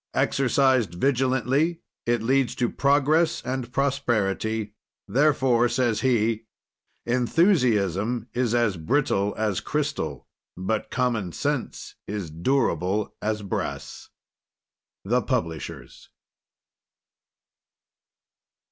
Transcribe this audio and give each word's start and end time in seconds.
Exercised 0.15 0.95
vigilantly, 0.95 1.79
it 2.07 2.23
leads 2.23 2.55
to 2.55 2.71
progress 2.71 3.39
and 3.45 3.71
prosperity, 3.71 4.73
therefore, 5.07 5.69
says 5.69 6.01
he 6.01 6.47
"enthusiasm 7.05 8.27
is 8.33 8.55
as 8.55 8.77
brittle 8.77 9.35
as 9.37 9.59
crystal, 9.59 10.25
but 10.57 10.89
common 10.89 11.31
sense 11.31 11.93
is 12.07 12.31
durable 12.31 13.13
as 13.21 13.43
brass." 13.43 14.09
THE 15.05 15.21
PUBLISHERS. 15.21 16.09